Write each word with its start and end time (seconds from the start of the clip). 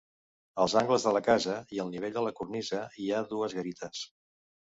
Als 0.63 0.75
angles 0.79 1.03
de 1.07 1.11
la 1.17 1.21
casa 1.27 1.57
i 1.75 1.83
al 1.83 1.91
nivell 1.95 2.15
de 2.17 2.23
la 2.27 2.33
cornisa 2.39 2.81
hi 3.03 3.13
ha 3.19 3.23
dues 3.35 3.57
garites. 3.59 4.01